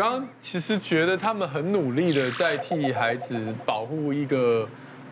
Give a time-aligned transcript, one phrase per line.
[0.00, 4.66] 刚刚其实觉得他们很努力的在替孩子保护一个，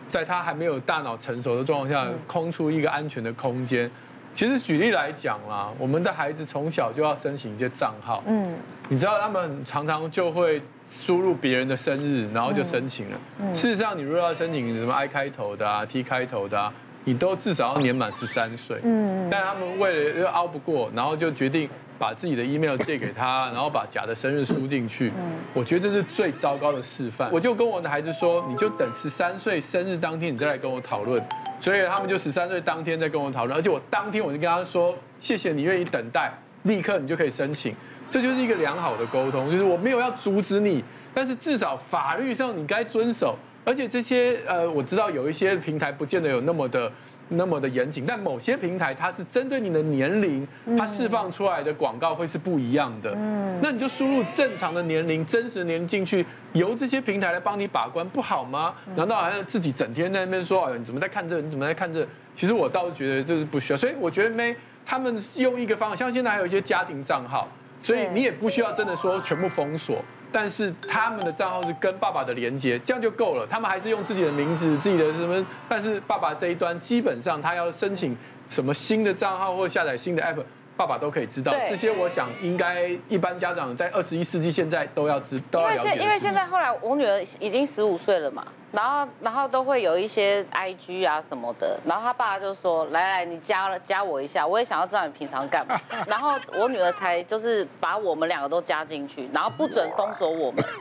[0.09, 3.89] 在他还没有大脑成熟的状况下，空出一个安全的空间。
[4.33, 8.55] 其实举例来讲啦，我们的孩子从小就要申请一些账号，嗯，
[8.87, 10.59] 你知道他们常常就会
[10.89, 13.19] 输入别人的生日，然后就申请了。
[13.53, 16.73] 事实上，你如果要申请什么 I 开头的啊，T 开头的啊。
[17.05, 21.67] 你都至少要年满十三岁，嗯，但他们为了又熬不过，然后就决定
[21.99, 25.11] 把自己的 email 借给他，然后把假的生日输进去。
[25.19, 27.29] 嗯，我觉得这是最糟糕的示范。
[27.31, 31.21] 我就跟我的孩子说，你就等十三岁生日当天，你再来跟我讨论。
[31.59, 36.31] 所以他们就十三岁当天再跟我讨论，而且我当天我就跟他说，谢谢你愿意等待，
[36.63, 37.75] 立刻你就可以申请。
[38.09, 40.81] 这就是一个良好的沟通，就是我没有要阻止你，
[41.13, 43.37] 但是至少法律上你该遵守。
[43.65, 46.91] 而且这些呃，我知道有一些平台不见得有那么的
[47.29, 50.47] 那么的严谨，但某些平台它是针对你的年龄，
[50.77, 53.13] 它释放出来的广告会是不一样的。
[53.15, 58.73] 嗯，那你就输入正常的年龄、真实年龄进去，由这些平台来帮你把关，不好吗？
[58.95, 61.39] 难道好像自己整天在那边说，哎，你怎么在看这？
[61.41, 62.07] 你怎么在看这？
[62.35, 63.77] 其实我倒是觉得这是不需要。
[63.77, 67.47] 所以我觉得没他们用一个方法，像现在还有一些家庭账号，
[67.81, 70.03] 所以你也不需要真的说全部封锁。
[70.31, 73.47] 但是他们的账号是跟爸爸的连接，这样就够了。
[73.47, 78.15] 他们还是用自己的名字、自己的什么，但是爸爸这一端基本上他要申请
[78.47, 80.43] 什么新的账号或下载新的 app，
[80.77, 81.53] 爸爸都可以知道。
[81.67, 85.83] 这些我想应该一般家长在二十一世纪现在都要知都要了解。
[85.83, 88.45] 因为现因为现在后来我女儿已经十五岁了嘛。
[88.71, 95.75] 然后，然后都会有一些 IG 啊什么的，然后他爸就说：“来来，你加了加我一下，我也想要知道你平常干嘛。
[96.07, 100.63] ”然后我女儿才就是把我们两个都加进去，然后不准封锁我们。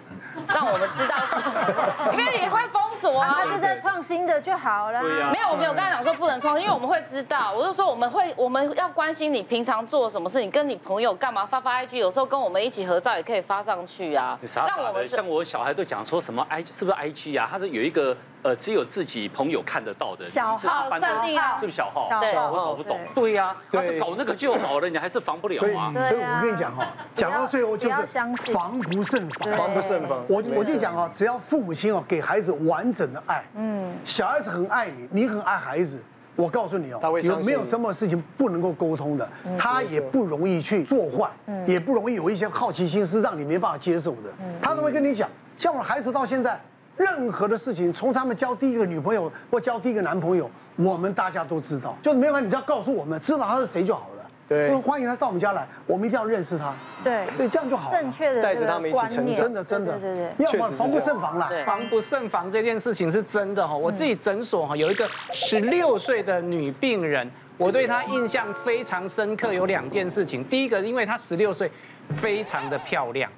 [0.47, 1.35] 让我们知道是，
[2.17, 5.03] 因为你会封他是在创新的就好了。
[5.03, 7.53] 没有，我没有跟他讲说不能创新，因为我们会知道。
[7.53, 14.39] 我就说我们会，我们要关心你平常做什么事，你跟你朋友干嘛发发 IG，有时候跟我们一起合照也可以发上去啊。
[14.41, 17.49] 你傻傻的，像我小孩都讲说什么 I 是不是 IG 啊？
[17.51, 18.17] 他是有一个
[18.49, 22.09] 呃只有自己朋友看得到的小号设定啊，是不是小号？
[22.25, 22.99] 小号我搞不懂。
[23.15, 25.93] 对呀，他搞那个就好了，你还是防不了啊。
[26.09, 28.33] 所以我跟你讲哈，讲到最后就是防
[28.81, 30.25] 不胜防，防不胜防。
[30.29, 36.03] 我我就讲啊，只要父母亲哦给孩子完整的爱，嗯，小孩子很爱你，你很爱孩子，
[36.35, 39.29] 我告诉你哦，有没有什么事情不能够沟通的？
[39.59, 41.29] 他也不容易去做坏，
[41.67, 44.31] 也不容易有一些好奇心是让你没办法接受的，
[44.63, 45.29] 他都会跟你讲。
[45.59, 46.59] 像我孩子到现在，
[46.99, 54.25] 任何的事情，从他们交第一个女朋友或交第一个男朋友，我们大家都知道，就是没有关系，你只要告诉我们，知道他是谁就好了。
[54.49, 56.75] 对，欢迎他到我们家来，我们一定要认识他。
[57.05, 57.91] 对对，这样就好。
[57.93, 61.51] 正确的带着他们一起成长，真的真的，对对对，要防不胜防啦。
[61.67, 63.77] 防不胜防这件事情是真的哈。
[63.77, 70.43] 我自己诊所哈有一个十六岁的女病人，我对她印象非常深刻，有两件事情。
[70.45, 71.71] 第一个，因为她十六岁，
[72.17, 73.31] 非常的漂亮。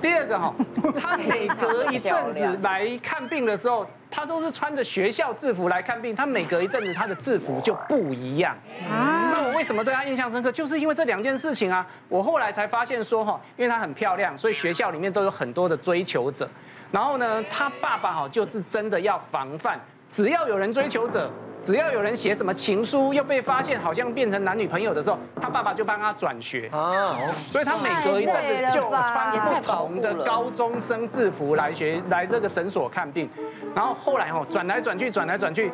[0.00, 0.54] 第二个哈，
[1.00, 3.86] 他每隔一阵子来看病的时候。
[4.10, 8.56] 他都是穿着学校制服来看病，他每隔一阵子他的制服就不一样。
[8.88, 10.50] 那我为什么对他印象深刻？
[10.50, 11.86] 就是因为这两件事情啊。
[12.08, 16.48] 我后来才发现说哈，因为他很漂亮，所以学校里面都有很多的追求者。
[16.90, 21.30] 然后呢，他爸爸哈就是真的要防范，只要有人追求者。
[21.62, 27.16] 只要有人写什么情书，又被发现好像变成男女朋友的时候，他爸爸就帮他转学啊，
[27.48, 33.28] 所以他每隔一阵子就穿不同的高中生制服来学来这个诊所看病，
[33.74, 35.70] 然后后来哦转来转去转来转去，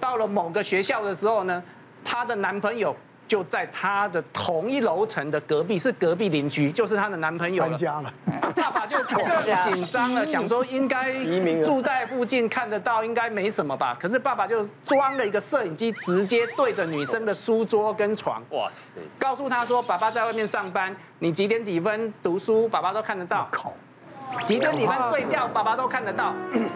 [0.00, 1.62] 到了某个学校的时候呢，
[2.04, 2.94] 她的男朋友。
[3.28, 7.64] 就在他的同一楼层的隔壁，是隔壁邻居，就是他的男朋友。
[7.64, 8.12] 搬家了，
[8.54, 9.18] 爸爸就更
[9.72, 11.12] 紧张了，想说应该
[11.64, 13.96] 住在附近看得到，应该没什么吧。
[14.00, 19.00] 可是爸爸就装了一个摄影机，直接对着女生的书桌跟床，哇塞！
[19.18, 23.48] 告诉他说，爸爸在外面上班，你几点几分读书，爸爸都看得到。
[23.50, 23.72] 靠！
[24.44, 26.32] 几点几分睡觉，爸爸都看得到。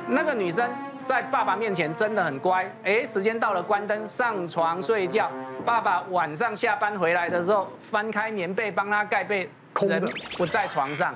[0.09, 0.69] 那个女生。
[1.05, 5.31] 在爸爸面前真的很乖，哎，时间到了，关灯上床睡觉。
[5.65, 9.49] 爸爸晚上下班回来的时候，翻开棉被帮他盖被，
[9.81, 10.03] 人
[10.37, 11.15] 不在床上。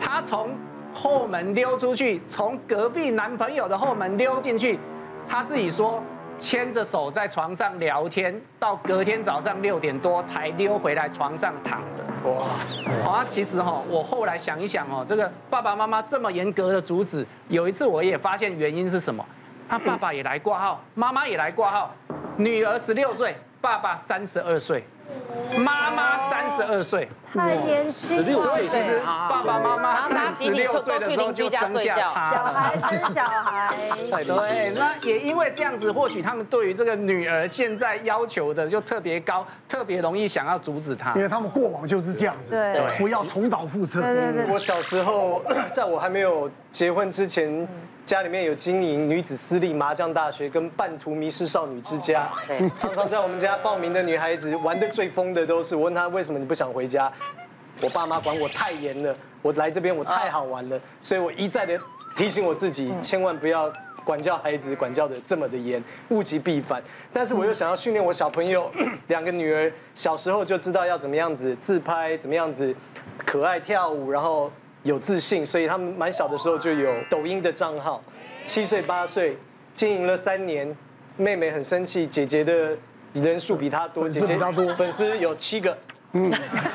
[0.00, 0.50] 他从
[0.92, 4.78] 后门溜出去，从隔壁男朋友的后门溜进去，
[5.28, 6.02] 他自己说。
[6.38, 12.02] 牵着手在床上聊天，到隔天早上六点多才溜回来床上躺着。
[12.24, 13.10] 哇！
[13.10, 19.24] 啊，其实哈，我后来想一想哦，这个爸爸妈妈这么严格的阻止，有一次我也发现原因是什么？
[19.68, 21.90] 他爸爸也来挂号，妈妈也来挂号，
[22.36, 24.84] 女儿十六岁，爸爸三十二岁，
[25.58, 28.32] 妈妈三十二岁，太年轻了。
[28.32, 33.74] 所以其实爸爸妈妈在十六岁的时候就生下他，小孩生小孩。
[34.24, 44.00] 对，那也因为这样子，或许他们对于这个女儿现在要求的就特别高，特别容易想要阻止她，因为他们过往就是这样子，对，不要重蹈覆辙。
[44.00, 44.52] 对对对。
[44.52, 47.68] 我小时候， 在我还没有结婚之前。
[48.04, 52.30] 家里面有经营女子私立麻将大学跟半途迷失少女之家，
[52.76, 57.10] 常常在我们家报名的女孩子玩的最疯的都是我问她为什么你不想回家，
[57.80, 61.80] 我爸妈管我太严了，我来这边我太好玩了，所以我一再的
[62.14, 63.72] 提醒我自己千万不要
[64.04, 66.82] 管教孩子管教的这么的严，物极必反。
[67.10, 68.70] 但是我又想要训练我小朋友，
[69.08, 72.74] 两个女儿小时候就知道要怎么样子自拍，怎么样子
[73.24, 74.52] 可爱跳舞，然后。
[74.84, 78.02] 有自信，所以他们蛮小的时候就有抖音的账号，
[78.44, 79.36] 七岁八岁
[79.74, 80.76] 经营了三年，
[81.16, 82.76] 妹妹很生气，姐姐的
[83.14, 85.74] 人数比她多，姐姐多，粉丝有七个，
[86.12, 86.30] 嗯，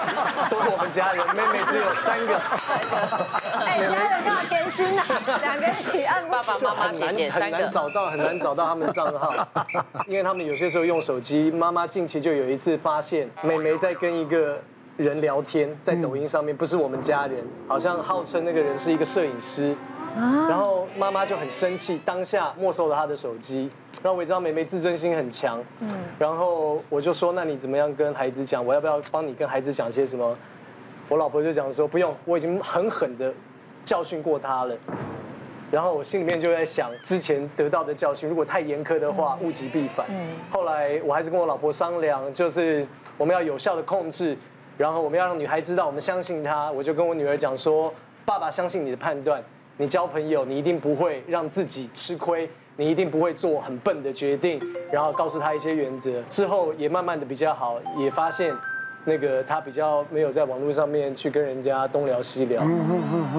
[0.50, 2.36] 都是我们家人，妹妹只有三个，
[3.64, 5.06] 哎，家人好甜心啊，
[5.44, 9.48] 两个一起按，爸爸妈妈姐姐很难找到，很难找到他们的账号，
[10.10, 14.60] 因为他们有些时候用手机，妈妈近期就有一次发现妹妹在跟一个。
[15.00, 17.38] 人聊天在抖音上面，不是我们家人，
[17.70, 19.74] 好像号称那个人是一个摄影师，
[20.14, 23.70] 然后妈妈就很生气，当下没收了他的手机。
[24.04, 25.64] 然后我也知道妹妹自尊心很强，
[26.18, 28.66] 然后我就说，那你怎么样跟孩子讲？
[28.66, 30.38] 我要不要帮你跟孩子讲些什么？
[31.08, 33.34] 我老婆就讲说不用，我已经狠狠的
[33.86, 34.78] 教训过他了。
[35.72, 40.06] 然后我心里面就在想，之前得到的教训，如果太严苛的话，物极必反。
[40.50, 42.86] 后来我还是跟我老婆商量，就是
[43.18, 44.38] 我们要有效的控制。
[44.80, 46.72] 然后我们要让女孩知道，我们相信她。
[46.72, 47.94] 我就跟我女儿讲说
[48.24, 49.44] ：“爸爸相信你的判断，
[49.76, 54.58] 你交朋友，你一定不会让自己吃亏，你一定不会做很笨的决定。”
[54.90, 56.22] 然后告诉她一些原则。
[56.30, 58.56] 之后也慢慢的比较好，也发现
[59.04, 62.64] 那个她比较没有在网络上面去跟人家东聊西聊。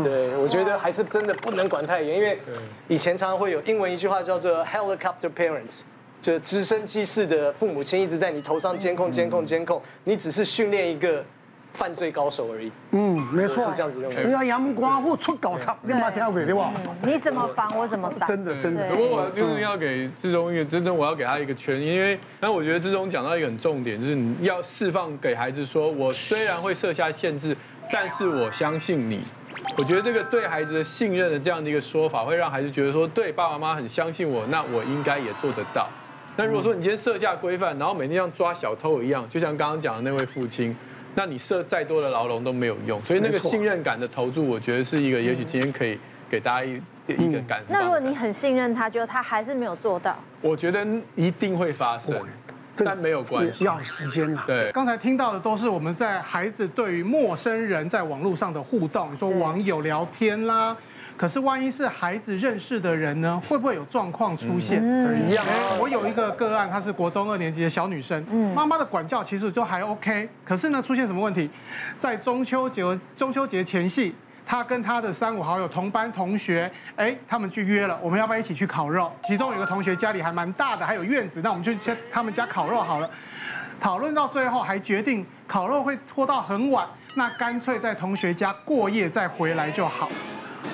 [0.04, 2.38] 对，我觉得还是真的不能管太严，因为
[2.86, 5.80] 以前常常会有英文一句话叫做 “helicopter parents”。
[6.20, 11.24] 就直升机式的父母亲一直在你头上监控、监控、监控，你只是训练一个
[11.72, 12.70] 犯罪高手而已。
[12.90, 14.24] 嗯，没错，是这样子认为。
[14.26, 16.72] 你要阳光或出搞差，你妈跳给对吧？
[17.02, 18.28] 你怎么防我怎么防。
[18.28, 18.88] 真的真的。
[18.90, 27.56] 不过我就是要给志忠一个真正我要给他一个圈，因为那我觉得志忠讲到一个很重点，就是你要释放给孩子说，我虽然会设下限制，
[27.90, 29.22] 但是我相信你。
[29.78, 35.88] 我觉得这个对孩子的信任的这样的一个说法，会让孩子觉得说，对爸爸妈妈很相信我，那我应该也做得到。
[36.36, 40.74] 那如果说你今天设下规范，然后每天像抓小偷一样，就像刚刚讲的那位父亲，
[41.14, 43.02] 那你设再多的牢笼都没有用。
[43.04, 45.98] 所以那个信任感的投注，我觉得是一个，也许今天可以
[46.30, 47.62] 给大家一一个感。
[47.68, 52.16] 那如果你很信任他，觉得他还是没有做到，我觉得一定会发生，
[52.76, 54.42] 但没有关系，要时间了。
[54.46, 60.74] 对，刚才听到的都是我们在孩子对于陌生人在网络上的互动，你说网友聊天啦。
[61.20, 63.38] 可是万一是孩子认识的人呢？
[63.46, 64.82] 会不会有状况出现？
[65.22, 65.44] 一样。
[65.78, 68.24] 我有一个个案，她是国中二年级的小女生，
[68.54, 70.26] 妈妈的管教其实就还 OK。
[70.46, 71.50] 可是呢，出现什么问题？
[71.98, 72.82] 在中秋节
[73.18, 74.14] 中秋节前夕，
[74.46, 79.12] 她跟她的三五好友、同班同学，哎，他们去约了，我们要不要一起去烤肉？
[79.26, 83.10] 其中有个同学家里还蛮大的，还有院子，那我们就先他们家烤肉好了。
[83.78, 90.08] 讨论到最后，还决定烤肉会拖到很晚，那干脆在同学家过夜再回来就好。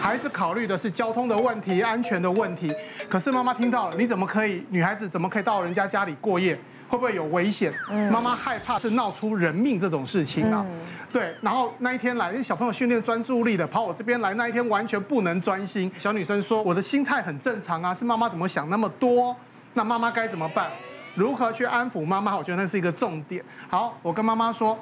[0.01, 2.73] 孩子考虑的是交通的问题、安全的问题，
[3.09, 4.65] 可是妈妈听到了，你怎么可以？
[4.71, 6.59] 女孩子怎么可以到人家家里过夜？
[6.89, 7.73] 会不会有危险？
[8.13, 10.65] 妈妈害怕是闹出人命这种事情啊。
[11.13, 15.91] 对，然后那一天来，因为小朋友训练专注力的，跑我这边来，那一天完全不能专心。
[15.99, 19.35] 小女生说：“我的心态很正常啊，是妈妈怎么想那么多？
[19.75, 20.71] 那妈妈该怎么办？
[21.17, 22.37] 如何去安抚妈妈？
[22.37, 23.45] 我觉得那是一个重点。
[23.69, 24.79] 好，我跟妈妈说，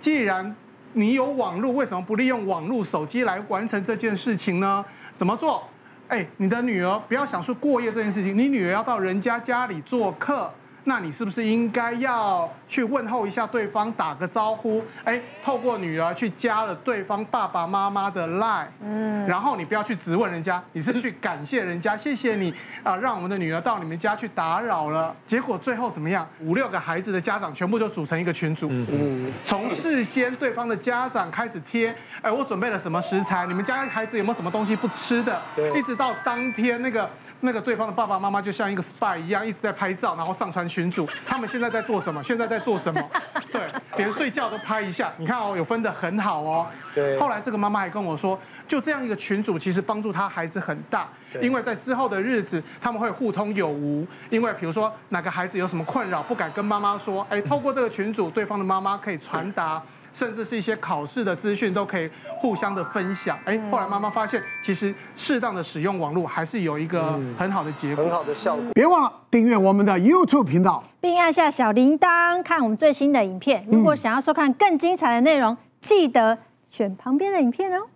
[0.00, 0.54] 既然。
[0.94, 4.84] 你有网络，为什么不利用网络手机来完成这件事情呢？
[5.16, 5.62] 怎么做？
[6.08, 10.52] 哎，你的女儿不要想说过夜这件事情，你女儿要到人家家里做客。
[10.84, 14.82] 那你是不是应该要去问候一下对方，打个招呼？
[15.04, 25.14] 哎，透过女儿去加了对方爸爸妈妈的 line，嗯，然后你不要去质问人家，你是去感谢人家，谢谢你啊，让我们的女儿到你们家去打扰了。
[25.24, 26.28] 结果最后怎么样？
[26.40, 33.46] 五六个孩子的家长全部就组成一个群组，嗯，从事先对方的家长开始贴，哎，我准备了什么食材？
[33.46, 35.40] 你们家孩子有没有什么东西不吃的？
[35.54, 37.08] 对，一直到当天那个。
[37.44, 41.06] 那个对方的爸爸妈妈就像一个 spy 一样，一直在拍照，然后上传群组。
[41.26, 42.22] 他们现在在做什么？
[42.24, 43.10] 现在在做什么？
[43.52, 43.62] 对，
[43.96, 45.12] 连睡觉都拍一下。
[45.16, 46.66] 你看哦，有分得很好哦。
[46.94, 47.18] 对。
[47.18, 51.08] 后来这个妈妈还跟我说，就这样一个群组，其实帮助他孩子很大，
[51.40, 54.06] 因为在之后的日子，他们会互通有无。
[54.30, 59.82] 因为比如说哪个孩子有什么困扰，不敢跟妈妈说，哎，透过这个群组，对方的妈妈可以传达。
[60.12, 63.38] 甚至是一些考试的资讯都可以互相的分享。
[63.44, 68.64] 哎，后来妈妈发现，其实适当的使用网络还是有一个很好的结果，很好的效果。
[68.74, 73.66] 别忘了订阅我们的 YouTube 频道，并按下小铃铛看我们最新的影片。
[73.70, 76.38] 如果想要收看更精彩的内容，记得
[76.70, 77.86] 选旁边的影片哦。